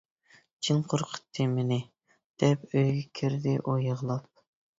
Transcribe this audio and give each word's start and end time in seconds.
«جىن 0.67 0.79
قورقۇتتى 0.93 1.45
مېنى» 1.51 1.77
دەپ، 2.45 2.65
ئۆيگە 2.81 3.05
كىردى 3.21 3.55
ئۇ 3.61 3.79
يىغلاپ. 3.87 4.29